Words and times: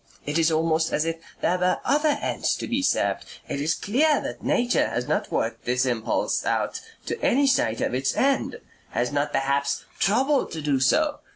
It 0.25 0.39
is 0.39 0.51
almost 0.51 0.91
as 0.91 1.05
if 1.05 1.17
there 1.41 1.59
were 1.59 1.79
other 1.85 2.17
ends 2.23 2.55
to 2.55 2.65
be 2.67 2.81
served. 2.81 3.23
It 3.47 3.61
is 3.61 3.75
clear 3.75 4.19
that 4.21 4.41
Nature 4.43 4.87
has 4.87 5.07
not 5.07 5.29
worked 5.31 5.65
this 5.65 5.85
impulse 5.85 6.43
out 6.43 6.81
to 7.05 7.21
any 7.21 7.45
sight 7.45 7.81
of 7.81 7.93
its 7.93 8.17
end. 8.17 8.61
Has 8.93 9.11
not 9.11 9.31
perhaps 9.31 9.83
troubled 9.99 10.51
to 10.53 10.61
do 10.63 10.79
so. 10.79 11.19